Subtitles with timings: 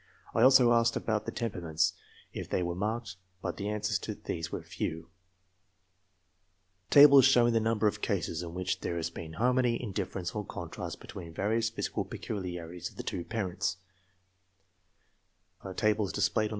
[0.33, 1.93] I also asked about the temperaments,
[2.33, 5.09] if they were marked, but the answers to these were few.
[6.89, 11.01] Tables shomng the number of cases in which there has been harmony^ indifference, or contrast,
[11.01, 13.77] between various physical peculiarities of the two parents
[15.61, 16.49] TEMPERAMENTS OF PARENTS, (h = hannony, c = contrast).